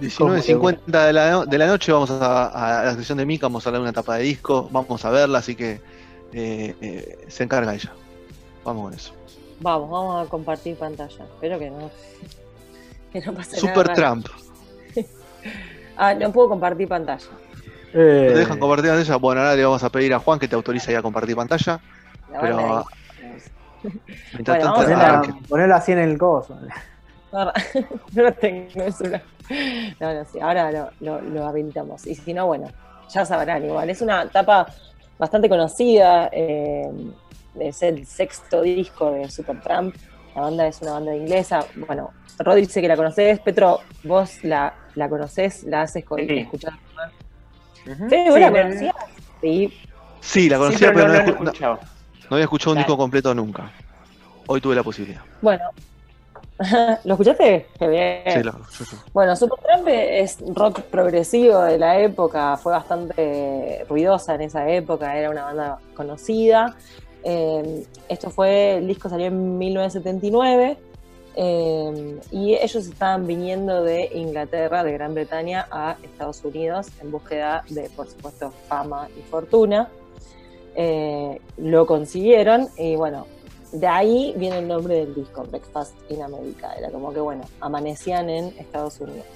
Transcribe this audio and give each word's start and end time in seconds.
19.50 0.00 1.06
de 1.06 1.12
la, 1.12 1.44
de 1.44 1.58
la 1.58 1.66
noche 1.66 1.92
vamos 1.92 2.10
a, 2.10 2.82
la 2.84 2.94
sesión 2.94 3.18
de 3.18 3.26
Mica, 3.26 3.46
vamos 3.46 3.66
a 3.66 3.68
hablar 3.68 3.82
de 3.82 3.88
una 3.88 3.92
tapa 3.92 4.16
de 4.16 4.24
disco, 4.24 4.68
vamos 4.70 5.04
a 5.04 5.10
verla, 5.10 5.38
así 5.38 5.54
que 5.54 5.80
eh, 6.32 6.74
eh, 6.80 7.18
se 7.28 7.44
encarga 7.44 7.74
ella. 7.74 7.92
Vamos 8.64 8.84
con 8.84 8.94
eso. 8.94 9.12
Vamos, 9.60 9.90
vamos 9.90 10.26
a 10.26 10.30
compartir 10.30 10.76
pantalla. 10.76 11.24
Espero 11.24 11.58
que 11.58 11.70
no, 11.70 11.90
que 13.12 13.20
no 13.20 13.34
pase 13.34 13.58
Super 13.58 13.88
Trump. 13.92 14.26
ah, 15.96 16.14
no 16.14 16.32
puedo 16.32 16.48
compartir 16.48 16.88
pantalla. 16.88 17.30
Eh... 17.92 18.26
¿Te 18.28 18.38
dejan 18.38 18.58
compartir 18.58 18.90
pantalla? 18.90 19.16
Bueno, 19.16 19.40
ahora 19.42 19.56
le 19.56 19.64
vamos 19.64 19.82
a 19.82 19.90
pedir 19.90 20.14
a 20.14 20.18
Juan 20.18 20.38
que 20.38 20.48
te 20.48 20.54
autorice 20.54 20.96
a 20.96 21.02
compartir 21.02 21.36
pantalla. 21.36 21.80
pero... 22.40 22.84
Ponerlo 25.48 25.74
así 25.74 25.92
en 25.92 25.98
el 25.98 26.18
coso. 26.18 26.58
no 28.12 28.22
lo 28.22 28.32
tengo, 28.32 28.82
es 28.82 29.00
una... 29.00 29.22
No, 29.98 30.14
no, 30.14 30.24
sí, 30.24 30.38
ahora 30.40 30.90
lo, 31.00 31.20
lo, 31.20 31.46
habilitamos. 31.46 32.06
Y 32.06 32.14
si 32.14 32.32
no, 32.32 32.46
bueno, 32.46 32.68
ya 33.08 33.24
sabrán 33.24 33.64
igual. 33.64 33.90
Es 33.90 34.00
una 34.00 34.22
etapa 34.22 34.66
bastante 35.18 35.48
conocida. 35.48 36.28
Eh, 36.32 36.90
es 37.58 37.82
el 37.82 38.06
sexto 38.06 38.62
disco 38.62 39.12
de 39.12 39.30
Supertramp. 39.30 39.94
La 40.34 40.42
banda 40.42 40.66
es 40.66 40.80
una 40.82 40.92
banda 40.92 41.16
inglesa. 41.16 41.66
Bueno, 41.74 42.12
Rod 42.38 42.56
dice 42.56 42.80
que 42.80 42.88
la 42.88 42.96
conoces. 42.96 43.40
Petro, 43.40 43.80
vos 44.04 44.44
la, 44.44 44.74
la 44.94 45.08
conocés, 45.08 45.64
la 45.64 45.82
haces 45.82 46.04
con, 46.04 46.20
sí. 46.20 46.38
escuchar. 46.38 46.74
¿vos 47.86 48.40
la 48.40 48.50
conocías? 48.50 48.94
Sí. 49.40 49.72
Sí, 50.20 50.48
la 50.48 50.58
conocía, 50.58 50.92
pero, 50.92 51.08
no, 51.08 51.24
no, 51.24 51.44
no, 51.44 51.52
no, 51.60 51.78
había 52.30 52.44
escuchado 52.44 52.72
un 52.72 52.78
disco 52.78 52.96
completo 52.96 53.34
nunca. 53.34 53.72
Hoy 54.46 54.60
tuve 54.60 54.74
la 54.74 54.82
posibilidad. 54.82 55.22
Bueno, 55.40 55.64
¿Lo 57.04 57.14
escuchaste? 57.14 57.66
Qué 57.78 57.88
bien. 57.88 58.22
Sí, 58.26 58.42
lo, 58.42 58.52
Bueno, 59.12 59.34
Supertramp 59.34 59.88
es 59.88 60.38
rock 60.54 60.82
progresivo 60.82 61.60
de 61.62 61.78
la 61.78 61.98
época, 61.98 62.56
fue 62.58 62.72
bastante 62.72 63.84
ruidosa 63.88 64.34
en 64.34 64.42
esa 64.42 64.68
época, 64.68 65.16
era 65.16 65.30
una 65.30 65.44
banda 65.44 65.78
conocida. 65.94 66.76
Eh, 67.24 67.84
esto 68.08 68.30
fue, 68.30 68.76
el 68.76 68.86
disco 68.86 69.08
salió 69.08 69.26
en 69.26 69.58
1979 69.58 70.78
eh, 71.36 72.20
y 72.30 72.54
ellos 72.54 72.86
estaban 72.86 73.26
viniendo 73.26 73.82
de 73.82 74.10
Inglaterra, 74.14 74.84
de 74.84 74.92
Gran 74.92 75.14
Bretaña, 75.14 75.66
a 75.70 75.96
Estados 76.02 76.44
Unidos 76.44 76.88
en 77.00 77.10
búsqueda 77.10 77.64
de, 77.70 77.88
por 77.90 78.08
supuesto, 78.08 78.52
fama 78.68 79.08
y 79.18 79.22
fortuna. 79.22 79.88
Eh, 80.74 81.40
lo 81.56 81.86
consiguieron 81.86 82.68
y 82.76 82.96
bueno, 82.96 83.26
de 83.72 83.86
ahí 83.86 84.34
viene 84.36 84.58
el 84.58 84.68
nombre 84.68 84.94
del 84.94 85.14
disco, 85.14 85.44
Breakfast 85.44 85.94
in 86.10 86.22
America. 86.22 86.72
Era 86.76 86.90
como 86.90 87.12
que, 87.12 87.20
bueno, 87.20 87.44
amanecían 87.60 88.28
en 88.28 88.46
Estados 88.58 89.00
Unidos. 89.00 89.26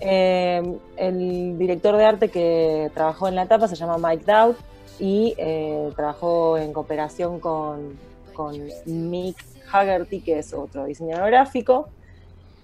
Eh, 0.00 0.78
el 0.96 1.58
director 1.58 1.96
de 1.96 2.04
arte 2.04 2.28
que 2.28 2.90
trabajó 2.92 3.28
en 3.28 3.36
la 3.36 3.42
etapa 3.44 3.68
se 3.68 3.76
llama 3.76 3.98
Mike 3.98 4.24
Dowd 4.26 4.56
y 4.98 5.34
eh, 5.36 5.92
trabajó 5.94 6.58
en 6.58 6.72
cooperación 6.72 7.38
con, 7.38 7.96
con, 8.32 8.58
Mick 8.86 9.36
Haggerty, 9.70 10.20
que 10.20 10.40
es 10.40 10.52
otro 10.52 10.86
diseñador 10.86 11.30
gráfico. 11.30 11.88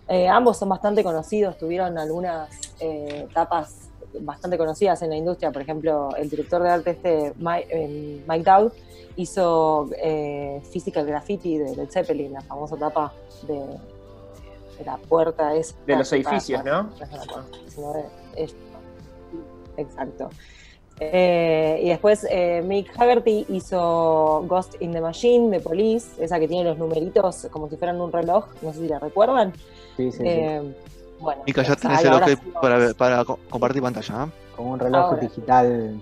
Eh, 0.09 0.27
ambos 0.27 0.57
son 0.57 0.71
bastante 0.71 1.05
conocidos, 1.05 1.59
tuvieron 1.59 1.97
algunas 1.99 2.49
etapas 2.81 3.88
bastante 4.20 4.59
conocidas 4.59 5.03
en 5.03 5.11
la 5.11 5.17
industria. 5.17 5.51
Por 5.51 5.62
ejemplo, 5.62 6.11
el 6.17 6.28
director 6.28 6.62
de 6.62 6.70
arte 6.70 6.91
este, 6.91 7.33
Mike, 7.39 8.23
Mike 8.27 8.45
Dowd, 8.45 8.73
hizo 9.19 9.89
eh, 10.01 10.62
Physical 10.70 11.05
Graffiti 11.05 11.59
de 11.59 11.77
Led 11.77 11.91
Zeppelin, 11.91 12.33
la 12.33 12.41
famosa 12.41 12.77
tapa 12.77 13.12
de, 13.47 13.61
la 14.84 14.97
puerta 14.97 15.55
es 15.56 15.75
de 15.86 15.97
los 15.97 16.12
edificios, 16.12 16.64
¿no? 16.64 16.89
Exacto. 19.77 20.31
Eh, 21.01 21.81
y 21.83 21.89
después 21.89 22.27
eh, 22.29 22.62
Mick 22.64 22.91
Haggerty 22.97 23.47
hizo 23.51 24.45
Ghost 24.48 24.75
in 24.80 24.92
the 24.92 25.01
Machine 25.01 25.51
de 25.51 25.61
Police, 25.61 26.23
esa 26.23 26.40
que 26.40 26.48
tiene 26.48 26.64
los 26.64 26.79
numeritos 26.79 27.46
como 27.51 27.69
si 27.69 27.77
fueran 27.77 28.01
un 28.01 28.13
reloj, 28.13 28.46
no 28.63 28.73
sé 28.73 28.80
si 28.80 28.89
la 28.89 28.98
recuerdan. 28.98 29.52
Sí, 29.96 30.11
sí. 30.11 30.23
Eh, 30.25 30.75
Bueno, 31.20 31.42
Mica, 31.46 31.62
ya 31.62 31.77
tenés 31.77 32.05
el 32.05 32.12
ok 32.12 32.61
para, 32.61 32.95
para, 32.95 33.24
compartir 33.24 33.83
pantalla. 33.83 34.24
¿eh? 34.24 34.29
Como 34.56 34.73
un 34.73 34.79
reloj 34.79 35.05
ahora. 35.05 35.20
digital 35.20 36.01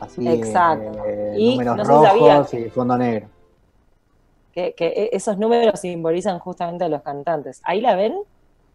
así 0.00 0.26
Exacto. 0.26 1.04
Eh, 1.06 1.34
y 1.38 1.50
números 1.50 1.76
no 1.76 1.84
rojos 1.84 2.54
y 2.54 2.70
fondo 2.70 2.96
negro. 2.96 3.28
Que, 4.52 4.74
que, 4.74 4.86
e, 4.86 5.10
esos 5.12 5.38
números 5.38 5.80
simbolizan 5.80 6.38
justamente 6.38 6.84
a 6.84 6.88
los 6.88 7.02
cantantes. 7.02 7.60
¿Ahí 7.64 7.80
la 7.80 7.94
ven? 7.94 8.14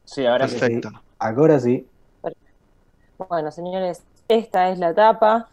Sí, 0.06 0.25
ahora 0.25 0.47
Perfecto. 0.47 0.90
sí. 0.90 0.96
Ahora 1.18 1.59
sí. 1.59 1.88
Bueno, 3.30 3.52
señores, 3.52 4.03
esta 4.28 4.69
es 4.69 4.80
la 4.80 4.94
tapa. 4.94 5.47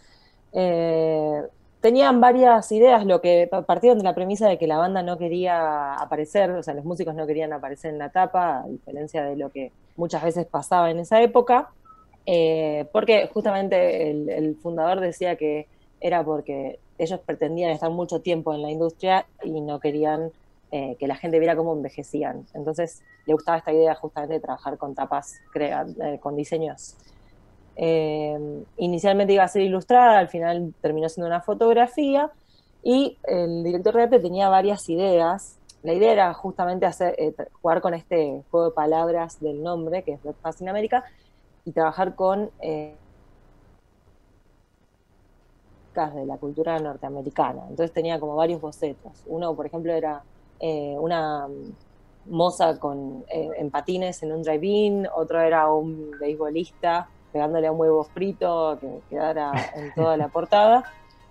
Eh, 0.52 1.42
tenían 1.82 2.20
varias 2.20 2.70
ideas, 2.70 3.04
lo 3.04 3.20
que 3.20 3.50
partieron 3.66 3.98
de 3.98 4.04
la 4.04 4.14
premisa 4.14 4.48
de 4.48 4.56
que 4.56 4.68
la 4.68 4.78
banda 4.78 5.02
no 5.02 5.18
quería 5.18 5.94
aparecer, 5.94 6.50
o 6.52 6.62
sea, 6.62 6.74
los 6.74 6.84
músicos 6.84 7.14
no 7.14 7.26
querían 7.26 7.52
aparecer 7.52 7.90
en 7.90 7.98
la 7.98 8.08
tapa, 8.10 8.60
a 8.60 8.68
diferencia 8.68 9.24
de 9.24 9.36
lo 9.36 9.50
que 9.50 9.72
muchas 9.96 10.22
veces 10.22 10.46
pasaba 10.46 10.90
en 10.90 11.00
esa 11.00 11.20
época. 11.20 11.70
Eh, 12.24 12.86
porque 12.92 13.28
justamente 13.34 14.10
el, 14.10 14.56
fundador 14.62 15.00
decía 15.00 15.34
que 15.34 15.66
era 16.00 16.24
porque 16.24 16.78
ellos 16.98 17.18
pretendían 17.18 17.72
estar 17.72 17.90
mucho 17.90 18.20
tiempo 18.20 18.54
en 18.54 18.62
la 18.62 18.70
industria 18.70 19.26
y 19.42 19.60
no 19.60 19.80
querían 19.80 20.30
eh, 20.70 20.94
que 21.00 21.08
la 21.08 21.16
gente 21.16 21.40
viera 21.40 21.56
cómo 21.56 21.72
envejecían. 21.72 22.46
Entonces 22.54 23.02
le 23.26 23.34
gustaba 23.34 23.58
esta 23.58 23.72
idea 23.72 23.96
justamente 23.96 24.34
de 24.34 24.40
trabajar 24.40 24.78
con 24.78 24.94
tapas, 24.94 25.34
eh, 25.56 26.18
con 26.20 26.36
diseños. 26.36 26.96
Eh, 27.76 28.64
inicialmente 28.76 29.32
iba 29.32 29.44
a 29.44 29.48
ser 29.48 29.62
ilustrada, 29.62 30.18
al 30.18 30.28
final 30.28 30.74
terminó 30.80 31.08
siendo 31.08 31.26
una 31.26 31.40
fotografía 31.40 32.30
y 32.82 33.16
el 33.24 33.64
director 33.64 33.94
de 33.94 34.02
arte 34.02 34.18
tenía 34.18 34.48
varias 34.48 34.88
ideas. 34.88 35.58
La 35.82 35.94
idea 35.94 36.12
era 36.12 36.34
justamente 36.34 36.86
hacer, 36.86 37.16
jugar 37.60 37.80
con 37.80 37.94
este 37.94 38.42
juego 38.50 38.66
de 38.66 38.74
palabras 38.74 39.40
del 39.40 39.62
nombre, 39.62 40.02
que 40.02 40.12
es 40.12 40.22
Breakfast 40.22 40.60
in 40.60 40.68
America, 40.68 41.04
y 41.64 41.72
trabajar 41.72 42.14
con 42.14 42.50
eh, 42.60 42.94
de 45.94 46.24
la 46.24 46.38
cultura 46.38 46.78
norteamericana. 46.78 47.62
Entonces 47.68 47.92
tenía 47.92 48.18
como 48.18 48.34
varios 48.34 48.60
bocetos. 48.60 49.12
Uno, 49.26 49.54
por 49.54 49.66
ejemplo, 49.66 49.92
era 49.92 50.22
eh, 50.58 50.96
una 50.98 51.46
moza 52.26 52.78
con, 52.78 53.24
eh, 53.28 53.50
en 53.58 53.70
patines 53.70 54.22
en 54.22 54.32
un 54.32 54.42
drive-in, 54.42 55.06
otro 55.14 55.40
era 55.40 55.70
un 55.70 56.12
beisbolista 56.18 57.08
pegándole 57.32 57.66
a 57.66 57.72
un 57.72 57.80
huevo 57.80 58.04
frito 58.04 58.78
que 58.80 58.88
quedara 59.10 59.52
en 59.74 59.92
toda 59.94 60.16
la 60.16 60.28
portada. 60.28 60.84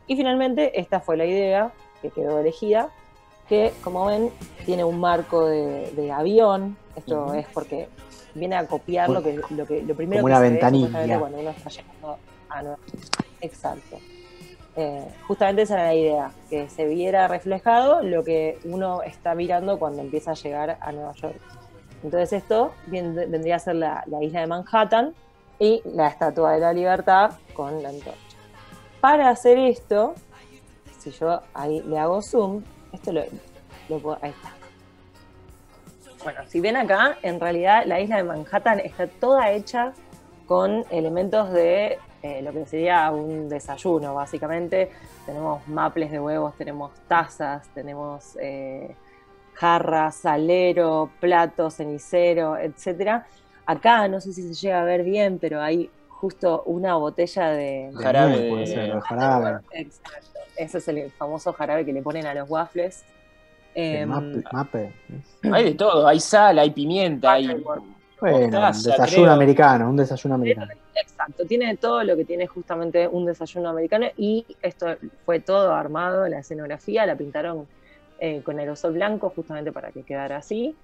Y 0.08 0.16
finalmente 0.16 0.80
esta 0.80 1.00
fue 1.00 1.18
la 1.18 1.26
idea 1.26 1.72
que 2.02 2.10
quedó 2.10 2.40
elegida, 2.40 2.90
que 3.48 3.74
como 3.84 4.06
ven 4.06 4.30
tiene 4.66 4.84
un 4.84 5.00
marco 5.00 5.46
de, 5.46 5.92
de 5.92 6.12
avión. 6.12 6.78
Esto 6.96 7.26
uh 7.26 7.30
-huh. 7.30 7.40
es 7.40 7.48
porque 7.54 7.88
viene 8.34 8.56
a 8.56 8.66
copiar 8.68 9.10
lo 9.10 9.22
que 9.22 9.40
lo, 9.50 9.66
que, 9.66 9.82
lo 9.84 9.96
primero 9.96 10.22
Como 10.22 10.34
que 10.34 10.40
una 10.40 10.48
se 10.48 10.52
ventanilla. 10.52 11.00
ve 11.08 11.20
cuando 11.20 11.40
uno 11.40 11.50
está 11.50 11.70
llegando 11.70 12.18
a 12.50 12.62
Nueva 12.62 12.78
Exacto. 13.42 13.98
Eh, 14.76 15.06
justamente 15.28 15.64
esa 15.64 15.74
era 15.74 15.84
la 15.84 15.96
idea, 15.96 16.32
que 16.50 16.70
se 16.70 16.86
viera 16.86 17.28
reflejado 17.28 18.02
lo 18.04 18.24
que 18.24 18.58
uno 18.64 19.02
está 19.04 19.36
mirando 19.36 19.78
cuando 19.78 20.02
empieza 20.02 20.32
a 20.32 20.34
llegar 20.36 20.78
a 20.80 20.92
Nueva 20.94 21.14
York. 21.14 21.36
Entonces 22.04 22.34
esto 22.34 22.72
vendría 22.88 23.58
a 23.58 23.60
ser 23.60 23.76
la, 23.76 24.04
la, 24.08 24.24
isla 24.24 24.42
de 24.42 24.48
Manhattan 24.48 25.14
y 25.62 25.80
la 25.86 26.08
Estatua 26.08 26.54
de 26.54 26.60
la 26.60 26.74
Libertad 26.74 27.34
con 27.54 27.84
la 27.84 27.90
antorcha. 27.90 28.18
Para 29.00 29.30
hacer 29.30 29.60
esto, 29.60 30.16
si 30.98 31.12
yo 31.12 31.40
ahí 31.54 31.82
le 31.84 32.00
hago 32.00 32.20
zoom, 32.24 32.64
esto 32.92 33.12
lo, 33.12 33.22
puedo, 34.00 34.18
ahí 34.24 34.32
está. 34.32 34.54
Bueno, 36.24 36.40
si 36.48 36.60
ven 36.60 36.78
acá, 36.78 37.20
en 37.22 37.40
realidad 37.40 37.84
la 37.86 38.00
isla 38.00 38.18
de 38.18 38.24
Manhattan 38.24 38.80
está 38.80 39.06
toda 39.06 39.52
hecha 39.52 39.94
con 40.48 40.84
elementos 40.90 41.52
de 41.52 42.00
eh, 42.24 42.42
lo 42.42 42.52
que 42.54 42.66
sería 42.66 43.12
un 43.12 43.48
desayuno, 43.48 44.16
básicamente. 44.16 44.92
Tenemos 45.28 45.68
maples 45.68 46.10
de 46.10 46.20
huevos, 46.20 46.56
tenemos 46.56 46.92
tazas, 47.08 47.68
tenemos 47.76 48.36
eh, 48.42 48.96
jarras, 49.54 50.16
salero, 50.16 51.12
plato, 51.20 51.70
cenicero, 51.70 52.58
etc. 52.58 53.26
Acá 53.66 54.08
no 54.08 54.20
sé 54.20 54.34
si 54.34 54.42
se 54.42 54.54
llega 54.54 54.82
a 54.82 54.84
ver 54.84 55.04
bien, 55.04 55.40
pero 55.40 55.62
hay 55.62 55.90
justo 56.08 56.64
una 56.66 56.96
botella 56.96 57.50
de 57.50 57.92
jarabe. 57.98 58.40
De, 58.40 58.50
puede 58.50 58.68
ser, 58.68 58.94
de 58.94 59.02
jarabe. 59.02 59.60
Exacto. 59.72 60.40
Ese 60.56 60.78
es 60.78 60.88
el 60.88 61.12
famoso 61.12 61.54
jarabe 61.54 61.86
que 61.86 61.94
le 61.94 62.02
ponen 62.02 62.26
a 62.26 62.34
los 62.34 62.50
waffles. 62.50 63.04
Eh, 63.74 64.06
mape, 64.06 64.44
mape. 64.52 64.94
Hay 65.52 65.64
de 65.64 65.74
todo, 65.74 66.06
hay 66.06 66.20
sal, 66.20 66.60
hay 66.60 66.72
pimienta, 66.72 67.34
hay. 67.34 67.64
Bueno, 68.20 68.38
un 68.38 68.52
desayuno 68.52 69.08
creo. 69.08 69.32
americano, 69.32 69.90
un 69.90 69.98
desayuno 69.98 70.36
americano. 70.36 70.72
Exacto, 70.94 71.46
tiene 71.48 71.76
todo 71.78 72.04
lo 72.04 72.16
que 72.16 72.24
tiene 72.24 72.46
justamente 72.46 73.08
un 73.08 73.26
desayuno 73.26 73.70
americano 73.70 74.06
y 74.16 74.46
esto 74.62 74.96
fue 75.26 75.40
todo 75.40 75.74
armado, 75.74 76.28
la 76.28 76.40
escenografía 76.40 77.08
la 77.08 77.16
pintaron 77.16 77.66
eh, 78.20 78.44
con 78.44 78.60
aerosol 78.60 78.94
blanco 78.94 79.32
justamente 79.36 79.72
para 79.72 79.92
que 79.92 80.04
quedara 80.04 80.38
así. 80.38 80.76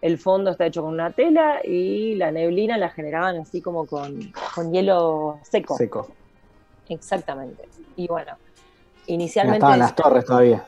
El 0.00 0.18
fondo 0.18 0.50
está 0.50 0.66
hecho 0.66 0.82
con 0.82 0.92
una 0.94 1.10
tela 1.10 1.60
y 1.64 2.14
la 2.16 2.30
neblina 2.32 2.78
la 2.78 2.88
generaban 2.90 3.36
así 3.38 3.60
como 3.60 3.86
con, 3.86 4.32
con 4.54 4.72
hielo 4.72 5.38
seco. 5.42 5.76
Seco. 5.76 6.08
Exactamente. 6.88 7.68
Y 7.96 8.08
bueno, 8.08 8.32
No 8.32 9.14
inicialmente... 9.14 9.58
estaban 9.58 9.78
las 9.78 9.94
torres 9.94 10.24
todavía. 10.24 10.64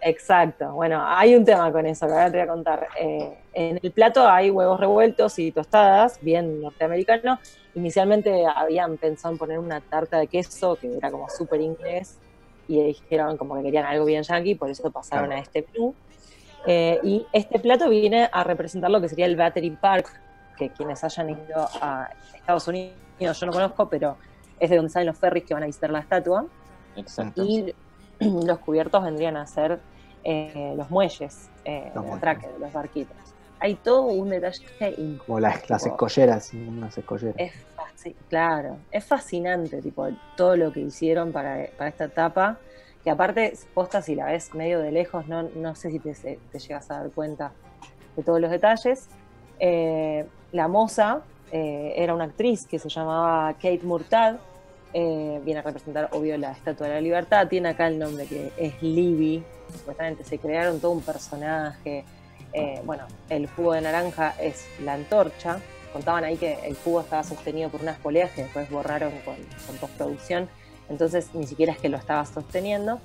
Exacto. 0.00 0.70
Bueno, 0.72 1.02
hay 1.04 1.34
un 1.34 1.44
tema 1.46 1.72
con 1.72 1.86
eso 1.86 2.06
que 2.06 2.12
ahora 2.12 2.30
te 2.30 2.36
voy 2.38 2.46
a 2.46 2.50
contar. 2.50 2.88
Eh, 3.00 3.38
en 3.54 3.80
el 3.82 3.90
plato 3.90 4.28
hay 4.28 4.50
huevos 4.50 4.78
revueltos 4.78 5.38
y 5.38 5.50
tostadas, 5.50 6.18
bien 6.20 6.60
norteamericano. 6.60 7.38
Inicialmente 7.74 8.44
habían 8.46 8.98
pensado 8.98 9.32
en 9.32 9.38
poner 9.38 9.58
una 9.58 9.80
tarta 9.80 10.18
de 10.18 10.26
queso, 10.26 10.76
que 10.76 10.94
era 10.96 11.10
como 11.10 11.28
súper 11.30 11.60
inglés, 11.62 12.18
y 12.68 12.82
dijeron 12.82 13.36
como 13.38 13.56
que 13.56 13.62
querían 13.62 13.86
algo 13.86 14.04
bien 14.04 14.22
yankee, 14.22 14.54
por 14.54 14.68
eso 14.70 14.90
pasaron 14.90 15.26
Claro. 15.26 15.40
a 15.40 15.42
este 15.42 15.66
menú. 15.72 15.94
Eh, 16.66 16.98
y 17.02 17.26
este 17.32 17.58
plato 17.58 17.88
viene 17.88 18.28
a 18.32 18.42
representar 18.44 18.90
lo 18.90 19.00
que 19.00 19.08
sería 19.08 19.26
el 19.26 19.36
Battery 19.36 19.70
Park, 19.70 20.20
que 20.56 20.70
quienes 20.70 21.02
hayan 21.04 21.30
ido 21.30 21.68
a 21.80 22.08
Estados 22.34 22.66
Unidos, 22.68 22.94
yo 23.20 23.46
no 23.46 23.52
conozco, 23.52 23.88
pero 23.88 24.16
es 24.58 24.70
de 24.70 24.76
donde 24.76 24.90
salen 24.90 25.08
los 25.08 25.18
ferries 25.18 25.44
que 25.44 25.54
van 25.54 25.62
a 25.64 25.66
visitar 25.66 25.90
la 25.90 25.98
estatua 26.00 26.46
Exacto. 26.96 27.42
y 27.44 27.74
los 28.20 28.58
cubiertos 28.60 29.02
vendrían 29.02 29.36
a 29.36 29.46
ser 29.46 29.80
eh, 30.22 30.72
los 30.76 30.90
muelles, 30.90 31.50
eh, 31.64 31.90
Los 31.94 32.04
muelles. 32.04 32.38
los 32.58 32.72
barquitos. 32.72 33.16
Hay 33.60 33.74
todo 33.76 34.02
un 34.02 34.30
detalle 34.30 34.62
increíble. 34.64 35.18
Como 35.26 35.40
las, 35.40 35.68
las 35.70 35.86
escolleras, 35.86 36.52
unas 36.54 36.96
escolleras. 36.96 37.34
Es 37.38 37.52
fasci- 37.76 38.14
claro, 38.28 38.76
es 38.90 39.04
fascinante, 39.04 39.80
tipo, 39.82 40.06
todo 40.36 40.56
lo 40.56 40.72
que 40.72 40.80
hicieron 40.80 41.32
para, 41.32 41.66
para 41.76 41.88
esta 41.88 42.04
etapa, 42.04 42.58
que 43.04 43.10
aparte, 43.10 43.52
posta, 43.74 44.00
si 44.00 44.14
la 44.14 44.24
ves 44.24 44.54
medio 44.54 44.80
de 44.80 44.90
lejos, 44.90 45.28
no, 45.28 45.42
no 45.42 45.74
sé 45.74 45.90
si 45.90 45.98
te, 45.98 46.38
llegas 46.58 46.90
a 46.90 47.00
dar 47.00 47.10
cuenta 47.10 47.52
de 48.16 48.22
todos 48.22 48.40
los 48.40 48.50
detalles. 48.50 49.08
Eh, 49.60 50.24
la 50.52 50.68
moza 50.68 51.20
eh, 51.52 51.92
era 51.96 52.14
una 52.14 52.24
actriz 52.24 52.66
que 52.66 52.78
se 52.78 52.88
llamaba 52.88 53.52
Kate 53.54 53.82
Murtad, 53.82 54.36
eh, 54.94 55.38
viene 55.44 55.60
a 55.60 55.62
representar, 55.62 56.08
obvio, 56.12 56.38
la 56.38 56.52
Estatua 56.52 56.88
de 56.88 56.94
la 56.94 57.00
Libertad, 57.02 57.46
tiene 57.46 57.68
acá 57.68 57.88
el 57.88 57.98
nombre 57.98 58.24
que 58.26 58.52
es 58.56 58.82
Libby, 58.82 59.44
supuestamente 59.70 60.24
se 60.24 60.38
crearon 60.38 60.80
todo 60.80 60.92
un 60.92 61.02
personaje, 61.02 62.04
bueno, 62.84 63.04
el 63.28 63.48
jugo 63.48 63.72
de 63.72 63.80
naranja 63.80 64.32
es 64.40 64.64
la 64.80 64.92
antorcha, 64.92 65.58
contaban 65.92 66.22
ahí 66.22 66.36
que 66.36 66.56
el 66.64 66.76
jugo 66.76 67.00
estaba 67.00 67.24
sostenido 67.24 67.68
por 67.68 67.82
unas 67.82 67.98
poleas 67.98 68.30
que 68.30 68.44
después 68.44 68.70
borraron 68.70 69.10
con, 69.24 69.34
con 69.66 69.76
postproducción, 69.80 70.48
entonces 70.88 71.28
ni 71.34 71.46
siquiera 71.46 71.72
es 71.72 71.78
que 71.78 71.88
lo 71.88 71.96
estaba 71.96 72.24
sosteniendo. 72.26 73.00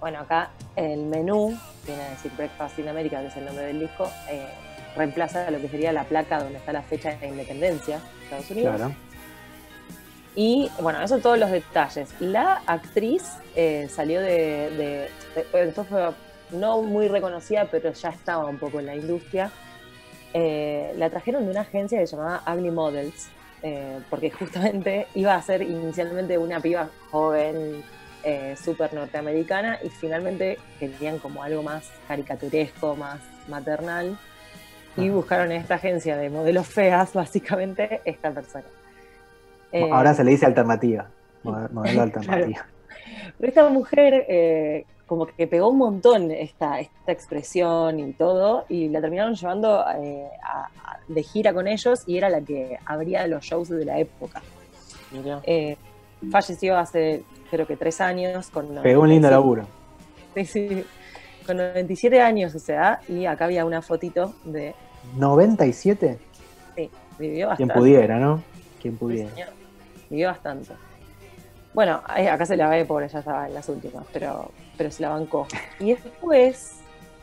Bueno, 0.00 0.20
acá 0.20 0.50
el 0.76 1.00
menú, 1.00 1.58
viene 1.86 2.02
a 2.02 2.10
decir 2.10 2.30
Breakfast 2.36 2.78
in 2.78 2.88
America, 2.88 3.20
que 3.20 3.26
es 3.26 3.36
el 3.36 3.44
nombre 3.44 3.64
del 3.66 3.80
disco, 3.80 4.08
eh, 4.30 4.46
reemplaza 4.96 5.50
lo 5.50 5.60
que 5.60 5.68
sería 5.68 5.92
la 5.92 6.04
placa 6.04 6.42
donde 6.42 6.58
está 6.58 6.72
la 6.72 6.82
fecha 6.82 7.10
de 7.10 7.18
la 7.20 7.26
independencia 7.28 7.98
de 7.98 8.24
Estados 8.24 8.50
Unidos. 8.50 8.76
Claro. 8.76 8.94
Y 10.36 10.70
bueno, 10.80 10.98
esos 10.98 11.10
son 11.10 11.20
todos 11.22 11.38
los 11.38 11.50
detalles. 11.50 12.10
La 12.20 12.62
actriz 12.66 13.24
eh, 13.56 13.88
salió 13.90 14.20
de, 14.20 14.70
de- 14.70 15.10
de- 15.52 15.68
Esto 15.68 15.84
fue 15.84 16.10
no 16.52 16.80
muy 16.82 17.08
reconocida, 17.08 17.66
pero 17.70 17.92
ya 17.92 18.10
estaba 18.10 18.46
un 18.46 18.58
poco 18.58 18.78
en 18.78 18.86
la 18.86 18.94
industria. 18.94 19.50
Eh, 20.34 20.92
la 20.96 21.10
trajeron 21.10 21.44
de 21.44 21.50
una 21.50 21.62
agencia 21.62 21.98
que 21.98 22.06
se 22.06 22.14
llamaba 22.16 22.42
Agni 22.44 22.70
Models, 22.70 23.28
eh, 23.62 23.98
porque 24.10 24.30
justamente 24.30 25.06
iba 25.14 25.34
a 25.34 25.42
ser 25.42 25.62
inicialmente 25.62 26.38
una 26.38 26.60
piba 26.60 26.88
joven, 27.10 27.82
eh, 28.24 28.56
súper 28.62 28.92
norteamericana, 28.94 29.78
y 29.82 29.88
finalmente 29.88 30.58
querían 30.78 31.18
como 31.18 31.42
algo 31.42 31.62
más 31.62 31.90
caricaturesco, 32.06 32.96
más 32.96 33.20
maternal. 33.48 34.18
Y 34.96 35.10
buscaron 35.10 35.52
en 35.52 35.60
esta 35.60 35.76
agencia 35.76 36.16
de 36.16 36.28
modelos 36.28 36.66
feas, 36.66 37.12
básicamente, 37.14 38.00
esta 38.04 38.30
persona. 38.32 38.64
Eh, 39.70 39.88
Ahora 39.92 40.14
se 40.14 40.24
le 40.24 40.32
dice 40.32 40.46
alternativa. 40.46 41.08
Mod- 41.44 41.70
Modelo 41.72 42.02
alternativa. 42.02 42.66
Pero 43.38 43.48
esta 43.48 43.68
mujer 43.68 44.24
eh, 44.28 44.84
como 45.08 45.26
que 45.26 45.46
pegó 45.48 45.70
un 45.70 45.78
montón 45.78 46.30
esta, 46.30 46.78
esta 46.78 47.10
expresión 47.10 47.98
y 47.98 48.12
todo, 48.12 48.64
y 48.68 48.88
la 48.88 49.00
terminaron 49.00 49.34
llevando 49.34 49.84
eh, 49.96 50.28
a- 50.44 50.66
a- 50.84 50.98
de 51.08 51.22
gira 51.24 51.52
con 51.52 51.66
ellos 51.66 52.02
y 52.06 52.18
era 52.18 52.28
la 52.28 52.40
que 52.42 52.78
abría 52.86 53.26
los 53.26 53.42
shows 53.42 53.68
de 53.70 53.84
la 53.84 53.98
época. 53.98 54.40
Eh, 55.44 55.76
falleció 56.30 56.76
hace 56.76 57.22
creo 57.50 57.66
que 57.66 57.76
tres 57.76 58.00
años. 58.02 58.50
Con 58.50 58.68
Pegó 58.82 59.02
un 59.02 59.08
lindo 59.08 59.30
97 59.30 59.30
laburo. 59.30 59.66
Sí, 60.34 60.44
sí, 60.44 60.84
con 61.46 61.56
97 61.56 62.20
años, 62.20 62.54
o 62.54 62.58
sea, 62.58 63.00
y 63.08 63.24
acá 63.24 63.46
había 63.46 63.64
una 63.64 63.80
fotito 63.80 64.34
de... 64.44 64.74
¿97? 65.16 66.18
Sí, 66.76 66.90
vivió 67.18 67.46
Quien 67.56 67.68
bastante. 67.68 67.74
pudiera, 67.74 68.18
¿no? 68.18 68.42
Quien 68.82 68.96
pudiera. 68.98 69.30
Vivió 70.10 70.28
bastante. 70.28 70.74
Bueno, 71.78 72.02
ahí- 72.06 72.26
acá 72.26 72.44
se 72.44 72.56
la 72.56 72.68
ve, 72.68 72.84
pobre, 72.84 73.06
ya 73.08 73.20
estaba 73.20 73.46
en 73.46 73.54
las 73.54 73.68
últimas, 73.68 74.02
pero, 74.12 74.50
pero 74.76 74.90
se 74.90 75.00
la 75.00 75.10
bancó. 75.10 75.46
Y 75.78 75.94
después, 75.94 76.72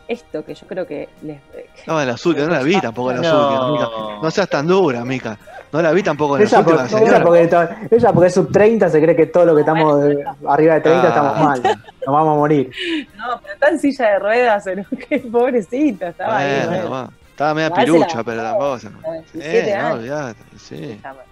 esto 0.07 0.45
que 0.45 0.53
yo 0.55 0.65
creo 0.65 0.87
que 0.87 1.09
les. 1.23 1.41
No, 1.85 1.99
en 2.01 2.07
las 2.07 2.25
últimas, 2.25 2.47
no 2.47 2.55
la 2.55 2.63
vi 2.63 2.79
tampoco 2.81 3.11
en 3.11 3.21
las 3.21 3.33
No. 3.33 3.49
últimas, 3.49 3.71
Mica. 3.89 4.19
No 4.23 4.31
seas 4.31 4.47
tan 4.49 4.65
dura, 4.65 5.03
Mica. 5.03 5.37
No 5.73 5.81
la 5.81 5.91
vi 5.91 6.01
tampoco 6.03 6.37
en 6.37 6.43
las 6.43 6.53
Ella, 6.53 6.63
por- 6.63 6.73
últimas, 6.75 6.93
ella 7.01 7.21
porque, 7.21 7.47
to- 7.47 7.67
ella 7.91 8.13
porque 8.13 8.27
es 8.27 8.33
sub 8.33 8.49
30 8.49 8.87
se 8.89 9.01
cree 9.01 9.13
que 9.13 9.25
todo 9.25 9.43
lo 9.43 9.55
que 9.55 9.59
estamos 9.59 10.01
de- 10.03 10.23
arriba 10.47 10.75
de 10.75 10.79
30 10.79 11.03
Ah. 11.03 11.09
estamos 11.09 11.37
mal. 11.41 11.61
Nos 12.05 12.15
vamos 12.15 12.33
a 12.33 12.37
morir. 12.37 12.71
No, 13.17 13.41
pero 13.41 13.53
está 13.55 13.67
en 13.71 13.79
silla 13.81 14.09
de 14.11 14.19
ruedas, 14.19 14.65
¿no? 14.73 14.85
Qué 15.09 15.19
pobrecita, 15.19 16.07
estaba 16.07 16.37
ahí. 16.37 16.61
Bueno. 16.65 17.09
Estaba 17.29 17.53
media 17.53 17.71
pirucha, 17.71 18.23
pero 18.23 18.41
tampoco. 18.41 18.79
se- 18.79 18.87
A 18.87 19.11
27 19.11 19.69
Eh, 19.73 19.77
no, 19.81 19.93
olvidate, 19.95 20.39
sí. 20.57 20.77
Después 20.77 21.01
de 21.03 21.23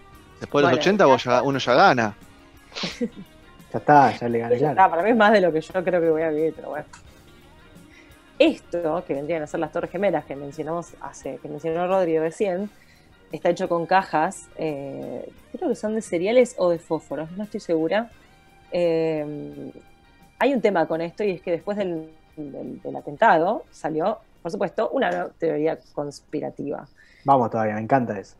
los 0.42 0.52
Bueno, 0.52 0.76
80 0.76 1.06
vos 1.06 1.24
ya- 1.24 1.42
uno 1.42 1.58
ya 1.58 1.74
gana. 1.74 2.14
Ya 3.72 3.80
está, 3.80 4.12
ya 4.18 4.30
le 4.30 4.40
gané 4.40 4.60
ya. 4.60 4.74
para 4.76 5.02
mí 5.02 5.10
es 5.10 5.16
más 5.16 5.32
de 5.32 5.42
lo 5.42 5.52
que 5.52 5.62
yo 5.62 5.84
creo 5.84 6.00
que 6.02 6.10
voy 6.10 6.22
a 6.22 6.30
vivir, 6.30 6.54
pero 6.56 6.70
bueno. 6.70 6.86
Esto, 8.40 9.04
que 9.06 9.14
vendrían 9.14 9.44
a 9.44 9.48
ser 9.48 9.60
las 9.60 9.72
Torres 9.72 9.92
Gemelas 9.92 10.26
que 10.26 10.36
mencionamos 10.36 10.94
hace, 11.02 11.38
que 11.38 11.48
mencionó 11.48 11.88
Rodrigo 11.88 12.22
recién, 12.22 12.70
está 13.32 13.50
hecho 13.50 13.70
con 13.70 13.86
cajas, 13.86 14.48
eh, 14.58 15.30
creo 15.52 15.70
que 15.70 15.76
son 15.76 15.96
de 15.96 16.02
cereales 16.02 16.56
o 16.58 16.70
de 16.70 16.80
fósforos, 16.80 17.32
no 17.32 17.44
estoy 17.44 17.60
segura. 17.60 18.10
Eh, 18.72 19.72
hay 20.40 20.54
un 20.54 20.62
tema 20.62 20.88
con 20.88 21.00
esto 21.02 21.24
y 21.24 21.32
es 21.32 21.42
que 21.42 21.52
después 21.52 21.78
del, 21.78 22.10
del- 22.36 22.82
del 22.82 22.96
atentado 22.96 23.64
salió, 23.72 24.18
por 24.42 24.52
supuesto, 24.52 24.90
una 24.90 25.30
teoría 25.38 25.80
conspirativa. 25.94 26.88
Vamos 27.24 27.50
todavía, 27.52 27.76
me 27.76 27.82
encanta 27.82 28.20
eso. 28.20 28.36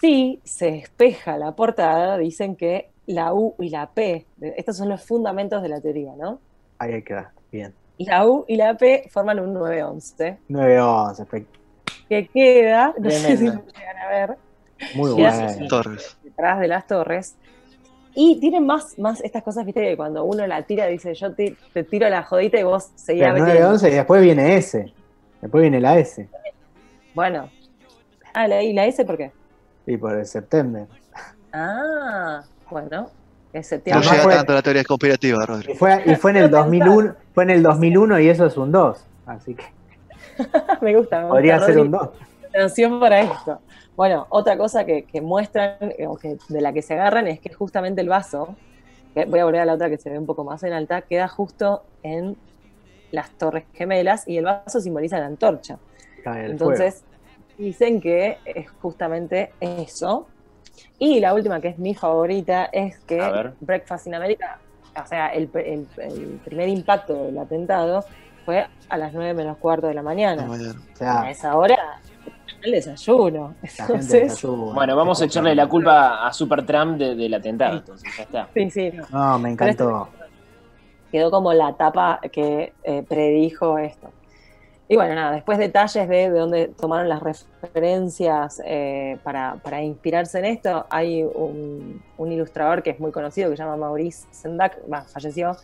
Si 0.00 0.40
se 0.44 0.70
despeja 0.70 1.36
la 1.36 1.52
portada, 1.52 2.16
dicen 2.16 2.56
que 2.56 2.90
la 3.06 3.34
U 3.34 3.54
y 3.58 3.68
la 3.70 3.90
P, 3.92 4.26
estos 4.56 4.76
son 4.76 4.88
los 4.88 5.04
fundamentos 5.04 5.62
de 5.62 5.68
la 5.68 5.80
teoría, 5.80 6.12
¿no? 6.16 6.40
Ahí 6.78 6.92
hay 6.94 7.02
que 7.02 7.14
dar. 7.14 7.30
Bien. 7.50 7.74
La 7.98 8.26
U 8.26 8.44
y 8.48 8.56
la 8.56 8.76
P 8.76 9.08
forman 9.10 9.38
un 9.40 9.52
911, 9.54 10.38
9-11, 10.48 11.26
espe- 11.26 11.46
que 12.08 12.28
queda, 12.28 12.94
no 12.98 13.10
sé 13.10 13.36
si 13.36 13.46
lo 13.46 13.52
llegan 13.64 13.98
a 13.98 14.08
ver, 14.08 14.36
muy 14.94 15.12
bueno. 15.12 15.68
Torres. 15.68 16.16
detrás 16.22 16.60
de 16.60 16.68
las 16.68 16.86
torres. 16.86 17.36
Y 18.14 18.38
tienen 18.40 18.66
más, 18.66 18.98
más 18.98 19.22
estas 19.22 19.42
cosas, 19.42 19.64
viste, 19.64 19.80
que 19.80 19.96
cuando 19.96 20.24
uno 20.24 20.46
la 20.46 20.62
tira, 20.64 20.86
dice, 20.86 21.14
yo 21.14 21.34
te, 21.34 21.56
te 21.72 21.84
tiro 21.84 22.08
la 22.10 22.22
jodita 22.22 22.58
y 22.58 22.62
vos 22.62 22.90
seguís 22.94 23.22
Pero 23.22 23.34
metiendo. 23.34 23.70
9-11 23.72 23.88
y 23.88 23.94
después 23.94 24.22
viene 24.22 24.56
S. 24.56 24.92
Después 25.40 25.62
viene 25.62 25.80
la 25.80 25.98
S. 25.98 26.28
Bueno. 27.14 27.48
Ah, 28.34 28.46
la, 28.48 28.62
¿y 28.62 28.72
la 28.74 28.84
S 28.86 29.02
por 29.06 29.16
qué? 29.16 29.32
Y 29.86 29.96
por 29.96 30.14
el 30.18 30.26
septiembre. 30.26 30.86
Ah, 31.52 32.42
bueno. 32.72 33.08
Es 33.52 33.66
No 33.66 33.68
septiembre. 33.68 34.00
Además 34.08 34.12
llega 34.12 34.22
fue- 34.24 34.34
tanto 34.34 34.52
a 34.52 34.54
la 34.56 34.62
teoría 34.62 34.84
conspirativa, 34.84 35.42
Y 35.42 35.46
Rodri. 35.46 35.74
fue, 35.74 36.02
y 36.06 36.14
fue 36.16 36.30
en 36.32 36.36
el 36.38 36.50
2001, 36.50 37.14
fue 37.34 37.44
en 37.44 37.50
el 37.50 37.62
2001 37.62 38.18
y 38.20 38.28
eso 38.28 38.46
es 38.46 38.56
un 38.56 38.72
2. 38.72 39.04
Así 39.26 39.54
que 39.54 39.64
me 40.80 40.96
gusta, 40.96 41.22
me 41.22 41.28
podría 41.28 41.56
gusta, 41.58 41.72
ser 41.72 41.80
un 41.82 41.90
2. 41.90 42.08
atención 42.48 42.98
para 42.98 43.20
esto. 43.20 43.60
Bueno, 43.94 44.26
otra 44.30 44.56
cosa 44.56 44.84
que, 44.86 45.02
que 45.04 45.20
muestran, 45.20 45.76
eh, 45.98 46.06
o 46.06 46.16
que 46.16 46.38
de 46.48 46.60
la 46.62 46.72
que 46.72 46.80
se 46.80 46.94
agarran, 46.94 47.26
es 47.28 47.40
que 47.40 47.52
justamente 47.52 48.00
el 48.00 48.08
vaso, 48.08 48.56
que 49.14 49.26
voy 49.26 49.40
a 49.40 49.44
volver 49.44 49.60
a 49.60 49.64
la 49.66 49.74
otra 49.74 49.90
que 49.90 49.98
se 49.98 50.08
ve 50.08 50.18
un 50.18 50.24
poco 50.24 50.44
más 50.44 50.62
en 50.62 50.72
alta, 50.72 51.02
queda 51.02 51.28
justo 51.28 51.84
en 52.02 52.36
las 53.10 53.28
torres 53.32 53.64
gemelas 53.74 54.26
y 54.26 54.38
el 54.38 54.46
vaso 54.46 54.80
simboliza 54.80 55.18
la 55.18 55.26
antorcha. 55.26 55.76
Entonces, 56.24 57.04
dicen 57.58 58.00
que 58.00 58.38
es 58.46 58.70
justamente 58.80 59.52
eso. 59.60 60.26
Y 60.98 61.20
la 61.20 61.34
última, 61.34 61.60
que 61.60 61.68
es 61.68 61.78
mi 61.78 61.94
favorita, 61.94 62.66
es 62.72 62.98
que. 63.00 63.20
Breakfast 63.60 64.06
in 64.06 64.14
America, 64.14 64.58
o 65.02 65.06
sea, 65.06 65.28
el, 65.28 65.50
el- 65.54 65.88
el 65.98 66.40
primer 66.44 66.68
impacto 66.68 67.24
del 67.24 67.38
atentado 67.38 68.04
fue 68.44 68.66
a 68.88 68.96
las 68.96 69.12
9 69.12 69.34
menos 69.34 69.56
cuarto 69.58 69.86
de 69.86 69.94
la 69.94 70.02
mañana. 70.02 70.42
A 71.22 71.30
esa 71.30 71.56
hora, 71.56 71.76
el 72.62 72.72
desayuno. 72.72 73.54
Entonces. 73.62 74.22
Bueno, 74.74 74.96
vamos 74.96 75.20
a 75.20 75.24
echarle 75.26 75.54
la 75.54 75.66
culpa 75.68 76.26
a 76.26 76.32
Supertramp 76.32 76.98
de- 76.98 77.14
del 77.14 77.34
atentado, 77.34 77.78
entonces 77.78 78.16
ya 78.16 78.22
está. 78.24 78.48
sí, 78.54 78.70
sí, 78.70 78.90
no. 78.92 79.04
No, 79.10 79.38
me 79.38 79.50
encantó. 79.52 80.08
quedó 81.10 81.30
como 81.30 81.52
la 81.52 81.74
tapa 81.74 82.20
que 82.32 82.72
eh, 82.84 83.02
predijo 83.08 83.78
esto. 83.78 84.10
Y 84.92 84.96
bueno, 84.96 85.14
nada, 85.14 85.32
después 85.32 85.56
detalles 85.56 86.06
de, 86.06 86.30
de 86.30 86.38
dónde 86.38 86.68
tomaron 86.68 87.08
las 87.08 87.22
referencias 87.22 88.60
eh, 88.62 89.16
para, 89.22 89.54
para 89.62 89.80
inspirarse 89.82 90.38
en 90.40 90.44
esto. 90.44 90.84
Hay 90.90 91.22
un, 91.22 92.02
un 92.18 92.30
ilustrador 92.30 92.82
que 92.82 92.90
es 92.90 93.00
muy 93.00 93.10
conocido 93.10 93.48
que 93.48 93.56
se 93.56 93.62
llama 93.62 93.78
Maurice 93.78 94.26
Sendak, 94.32 94.76
va, 94.92 95.00
falleció, 95.04 95.56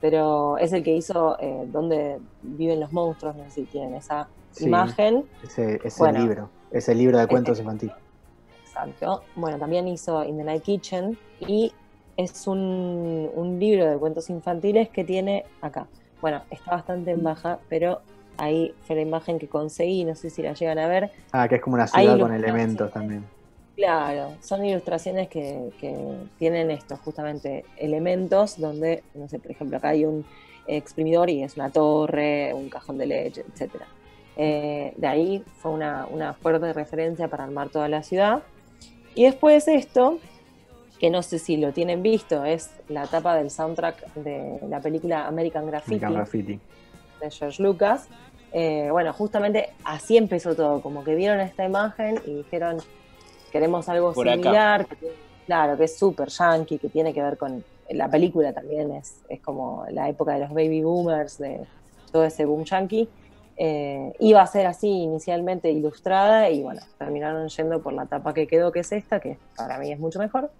pero 0.00 0.58
es 0.58 0.72
el 0.72 0.84
que 0.84 0.94
hizo 0.94 1.36
eh, 1.40 1.64
Dónde 1.66 2.20
viven 2.40 2.78
los 2.78 2.92
monstruos, 2.92 3.34
no 3.34 3.42
sé 3.46 3.50
si 3.50 3.62
tienen 3.64 3.94
esa 3.96 4.28
Sí. 4.52 4.66
imagen. 4.66 5.24
Ese, 5.42 5.80
ese 5.82 5.98
Bueno. 5.98 6.20
libro, 6.20 6.50
ese 6.70 6.94
libro 6.94 7.18
de 7.18 7.26
cuentos 7.26 7.58
infantiles. 7.58 7.96
Exacto. 8.64 9.24
Bueno, 9.34 9.58
también 9.58 9.88
hizo 9.88 10.22
In 10.22 10.36
the 10.38 10.44
Night 10.44 10.62
Kitchen 10.62 11.18
y 11.40 11.72
es 12.16 12.46
un, 12.46 13.28
un 13.34 13.58
libro 13.58 13.90
de 13.90 13.98
cuentos 13.98 14.30
infantiles 14.30 14.88
que 14.90 15.02
tiene 15.02 15.44
acá. 15.62 15.88
Bueno, 16.20 16.42
está 16.48 16.70
bastante 16.76 17.10
en 17.10 17.24
baja, 17.24 17.58
pero 17.68 18.02
ahí 18.38 18.74
fue 18.86 18.96
la 18.96 19.02
imagen 19.02 19.38
que 19.38 19.48
conseguí, 19.48 20.04
no 20.04 20.14
sé 20.14 20.30
si 20.30 20.42
la 20.42 20.54
llegan 20.54 20.78
a 20.78 20.88
ver. 20.88 21.10
Ah, 21.32 21.48
que 21.48 21.56
es 21.56 21.60
como 21.60 21.74
una 21.74 21.86
ciudad 21.86 22.18
con 22.18 22.32
elementos 22.32 22.90
también. 22.90 23.24
Claro, 23.76 24.34
son 24.40 24.64
ilustraciones 24.64 25.28
que, 25.28 25.70
que 25.80 25.96
tienen 26.38 26.70
esto, 26.70 26.96
justamente 26.96 27.64
elementos 27.76 28.58
donde, 28.58 29.04
no 29.14 29.28
sé, 29.28 29.38
por 29.38 29.52
ejemplo, 29.52 29.76
acá 29.76 29.90
hay 29.90 30.04
un 30.04 30.24
exprimidor 30.66 31.30
y 31.30 31.42
es 31.42 31.56
una 31.56 31.70
torre, 31.70 32.52
un 32.54 32.68
cajón 32.68 32.98
de 32.98 33.06
leche, 33.06 33.44
etcétera. 33.52 33.86
Eh, 34.36 34.94
de 34.96 35.06
ahí 35.06 35.44
fue 35.56 35.72
una, 35.72 36.06
una 36.10 36.32
fuerte 36.34 36.72
referencia 36.72 37.28
para 37.28 37.44
armar 37.44 37.70
toda 37.70 37.88
la 37.88 38.02
ciudad. 38.02 38.42
Y 39.14 39.24
después 39.24 39.66
esto, 39.66 40.18
que 41.00 41.10
no 41.10 41.22
sé 41.22 41.38
si 41.38 41.56
lo 41.56 41.72
tienen 41.72 42.02
visto, 42.02 42.44
es 42.44 42.70
la 42.88 43.06
tapa 43.06 43.34
del 43.34 43.50
soundtrack 43.50 44.14
de 44.14 44.60
la 44.68 44.80
película 44.80 45.26
American 45.26 45.66
Graffiti 45.66 46.04
American 46.04 46.14
Graffiti. 46.14 46.60
de 47.20 47.30
George 47.30 47.62
Lucas. 47.62 48.08
Eh, 48.52 48.88
bueno, 48.90 49.12
justamente 49.12 49.70
así 49.84 50.16
empezó 50.16 50.54
todo, 50.54 50.80
como 50.80 51.04
que 51.04 51.14
vieron 51.14 51.40
esta 51.40 51.64
imagen 51.64 52.20
y 52.26 52.34
dijeron, 52.34 52.78
queremos 53.52 53.88
algo 53.88 54.12
Por 54.12 54.28
similar, 54.28 54.86
que 54.86 55.12
claro, 55.46 55.76
que 55.76 55.84
es 55.84 55.98
súper 55.98 56.28
yankee, 56.28 56.78
que 56.78 56.88
tiene 56.88 57.12
que 57.12 57.22
ver 57.22 57.36
con 57.36 57.64
la 57.90 58.08
película 58.08 58.52
también, 58.52 58.92
es, 58.92 59.22
es 59.28 59.40
como 59.40 59.84
la 59.90 60.08
época 60.08 60.34
de 60.34 60.40
los 60.40 60.50
baby 60.50 60.82
boomers, 60.82 61.38
de 61.38 61.60
todo 62.12 62.24
ese 62.24 62.44
boom 62.44 62.64
yankee. 62.64 63.08
Eh, 63.60 64.14
iba 64.20 64.40
a 64.40 64.46
ser 64.46 64.66
así 64.66 64.88
inicialmente 64.88 65.70
ilustrada 65.72 66.48
y 66.48 66.62
bueno, 66.62 66.80
terminaron 66.96 67.48
yendo 67.48 67.82
por 67.82 67.92
la 67.92 68.06
tapa 68.06 68.32
que 68.32 68.46
quedó, 68.46 68.70
que 68.70 68.80
es 68.80 68.92
esta, 68.92 69.20
que 69.20 69.36
para 69.56 69.78
mí 69.78 69.90
es 69.90 69.98
mucho 69.98 70.20
mejor, 70.20 70.50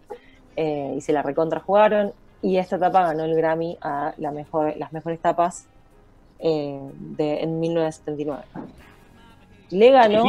eh, 0.57 0.95
y 0.97 1.01
se 1.01 1.13
la 1.13 1.23
recontra 1.23 1.61
jugaron. 1.61 2.13
Y 2.43 2.57
esta 2.59 2.79
tapa 2.79 3.03
ganó 3.03 3.25
el 3.25 3.35
Grammy 3.35 3.79
a 3.81 4.15
la 4.17 4.31
mejor, 4.31 4.77
las 4.77 4.93
mejores 4.93 5.21
tapas 5.21 5.67
eh, 6.39 6.81
de, 6.95 7.43
en 7.43 7.61
1979. 7.61 8.43
Le 9.71 9.91
ganó, 9.91 10.25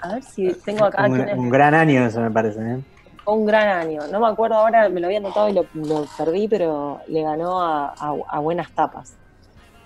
a 0.00 0.14
ver 0.14 0.22
si 0.22 0.52
tengo 0.64 0.84
acá 0.84 1.06
un, 1.06 1.50
gran 1.50 1.74
año 1.74 2.04
eso 2.06 2.20
me 2.20 2.30
parece. 2.30 2.60
¿eh? 2.60 2.78
Un 3.26 3.46
gran 3.46 3.68
año. 3.68 4.02
No 4.10 4.20
me 4.20 4.28
acuerdo 4.28 4.56
ahora, 4.56 4.88
me 4.88 5.00
lo 5.00 5.06
había 5.06 5.18
anotado 5.18 5.48
y 5.48 5.52
lo, 5.52 5.66
lo 5.74 6.04
perdí, 6.16 6.48
pero 6.48 7.00
le 7.08 7.22
ganó 7.22 7.60
a, 7.60 7.88
a- 7.98 8.14
a 8.28 8.38
buenas 8.40 8.72
tapas, 8.72 9.14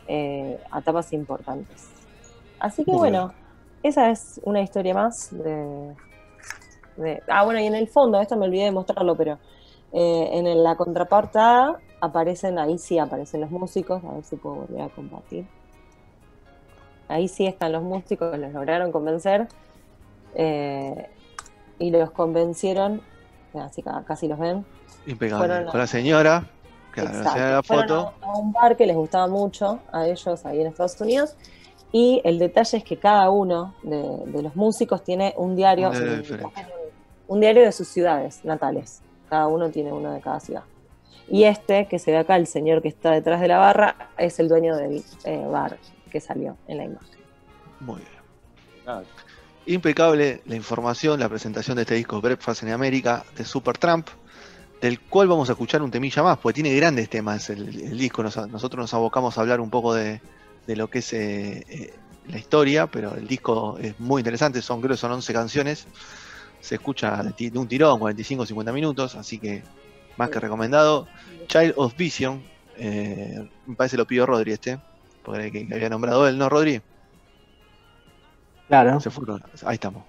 eh, 0.09 0.59
a 0.71 0.80
tapas 0.83 1.12
importantes. 1.12 1.88
Así 2.59 2.85
que 2.85 2.92
bueno, 2.92 3.33
esa 3.83 4.11
es 4.11 4.40
una 4.45 4.61
historia 4.61 4.95
más 4.95 5.28
de, 5.30 5.95
de- 6.97 7.23
Ah, 7.28 7.45
bueno, 7.45 7.61
y 7.61 7.66
en 7.66 7.75
el 7.75 7.88
fondo, 7.88 8.21
esto 8.21 8.37
me 8.37 8.47
olvidé 8.47 8.64
de 8.64 8.73
mostrarlo, 8.73 9.14
pero 9.16 9.38
eh, 9.92 10.28
en 10.33 10.62
la 10.62 10.76
contraparta 10.76 11.78
aparecen, 12.00 12.59
ahí 12.59 12.78
sí 12.78 12.99
aparecen 12.99 13.40
los 13.42 13.50
músicos, 13.50 14.02
a 14.04 14.12
ver 14.12 14.25
si 14.25 14.37
puedo 14.37 14.57
volver 14.57 14.83
a 14.83 14.88
compartir. 14.88 15.47
Ahí 17.09 17.28
sí 17.28 17.47
están 17.47 17.73
los 17.73 17.83
músicos, 17.83 18.38
los 18.38 18.52
lograron 18.52 18.92
convencer. 18.92 19.49
eh, 20.35 21.09
y 21.80 21.90
los 21.90 22.11
convencieron, 22.12 23.00
así 23.54 23.83
que 23.83 23.90
casi 24.07 24.28
los 24.28 24.38
ven. 24.38 24.64
Impecable. 25.07 25.52
A- 25.54 25.64
Con 25.66 25.80
la 25.80 25.87
señora, 25.87 26.47
claro, 26.92 27.19
la 27.23 27.30
señora 27.33 27.50
la 27.52 27.62
foto. 27.64 28.12
A, 28.23 28.26
a 28.26 28.37
un 28.37 28.52
bar 28.52 28.76
que 28.76 28.87
les 28.87 28.95
gustaba 28.95 29.26
mucho 29.28 29.80
a 29.90 30.07
ellos 30.07 30.45
ahí 30.47 30.61
en 30.61 30.66
Estados 30.69 31.00
Unidos. 31.00 31.35
Y 31.90 32.21
el 32.23 32.38
detalle 32.38 32.76
es 32.78 32.85
que 32.85 32.97
cada 32.99 33.30
uno 33.30 33.75
de, 33.83 33.99
de 34.26 34.42
los 34.42 34.54
músicos 34.54 35.02
tiene 35.02 35.35
un 35.37 35.57
diario, 35.57 35.88
Un 35.88 35.92
diario 35.95 36.12
un- 36.12 36.19
diferente. 36.21 36.66
un 37.26 37.40
diario 37.40 37.62
de 37.64 37.73
sus 37.73 37.88
ciudades 37.88 38.45
natales. 38.45 39.00
Cada 39.28 39.49
uno 39.49 39.71
tiene 39.71 39.90
uno 39.92 40.12
de 40.12 40.21
cada 40.21 40.38
ciudad. 40.38 40.62
Y 41.31 41.45
este, 41.45 41.87
que 41.87 42.01
se 42.01 42.11
ve 42.11 42.19
acá, 42.19 42.35
el 42.35 42.49
señor 42.49 42.83
que 42.83 42.89
está 42.89 43.13
detrás 43.13 43.41
de 43.41 43.47
la 43.47 43.59
barra, 43.59 44.11
es 44.19 44.41
el 44.41 44.49
dueño 44.49 44.77
del 44.77 45.05
eh, 45.25 45.45
bar 45.47 45.79
que 46.11 46.21
salió 46.21 46.57
en 46.67 46.77
la 46.77 46.85
imagen. 46.85 47.21
Muy 47.79 48.01
bien. 48.01 49.05
Impecable 49.67 50.43
la 50.47 50.57
información, 50.57 51.21
la 51.21 51.29
presentación 51.29 51.77
de 51.77 51.83
este 51.83 51.95
disco 51.95 52.21
Breakfast 52.21 52.65
in 52.65 52.71
America 52.71 53.25
de 53.37 53.45
Supertramp, 53.45 54.09
del 54.81 54.99
cual 55.01 55.29
vamos 55.29 55.49
a 55.49 55.53
escuchar 55.53 55.83
un 55.83 55.91
temilla 55.93 56.25
más, 56.25 56.39
porque 56.39 56.63
tiene 56.63 56.75
grandes 56.75 57.09
temas 57.09 57.49
el, 57.51 57.97
disco. 57.97 58.25
Nos- 58.25 58.49
nosotros 58.49 58.83
nos 58.83 58.95
abocamos 58.95 59.39
a 59.39 59.41
hablar 59.43 59.61
un 59.61 59.71
poco 59.71 59.95
de, 59.95 60.21
lo 60.67 60.91
que 60.91 60.99
es 60.99 61.13
eh, 61.13 61.65
eh, 61.69 61.95
la 62.29 62.39
historia, 62.39 62.89
pero 62.89 63.15
el 63.15 63.29
disco 63.29 63.79
es 63.79 64.01
muy 64.01 64.21
interesante, 64.21 64.63
son 64.63 64.81
creo 64.81 64.97
son 64.97 65.13
11 65.13 65.33
canciones, 65.33 65.87
se 66.61 66.75
escucha 66.75 67.23
de 67.23 67.59
un 67.59 67.69
tirón, 67.69 68.01
45-50 68.01 68.73
minutos, 68.73 69.15
así 69.15 69.39
que 69.39 69.63
más 70.21 70.31
que 70.31 70.39
recomendado. 70.39 71.09
Child 71.49 71.73
of 71.77 71.97
Vision, 71.97 72.43
eh, 72.77 73.49
me 73.67 73.75
parece 73.75 73.97
lo 73.97 74.07
pidió 74.07 74.27
Rodri 74.27 74.53
este, 74.53 74.79
porque 75.25 75.50
que, 75.50 75.67
que 75.67 75.75
había 75.75 75.89
nombrado 75.89 76.29
él, 76.29 76.37
¿no, 76.39 76.49
Rodri? 76.49 76.81
Claro. 78.69 79.00
Se 79.00 79.11
fue 79.11 79.27
con- 79.27 79.43
Ahí 79.65 79.75
estamos. 79.75 80.05